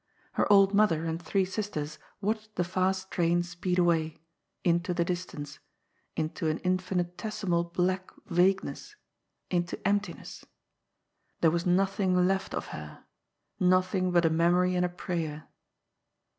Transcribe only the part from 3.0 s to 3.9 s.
train speed